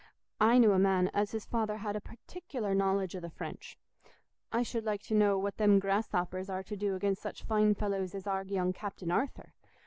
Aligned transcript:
I 0.39 0.57
knew 0.57 0.71
a 0.71 0.79
man 0.79 1.11
as 1.13 1.29
his 1.29 1.45
father 1.45 1.77
had 1.77 1.95
a 1.95 2.01
particular 2.01 2.73
knowledge 2.73 3.15
o' 3.15 3.19
the 3.19 3.29
French. 3.29 3.77
I 4.51 4.63
should 4.63 4.83
like 4.83 5.03
to 5.03 5.13
know 5.13 5.37
what 5.37 5.57
them 5.57 5.77
grasshoppers 5.77 6.49
are 6.49 6.63
to 6.63 6.75
do 6.75 6.95
against 6.95 7.21
such 7.21 7.43
fine 7.43 7.75
fellows 7.75 8.15
as 8.15 8.25
our 8.25 8.43
young 8.43 8.73
Captain 8.73 9.11
Arthur. 9.11 9.53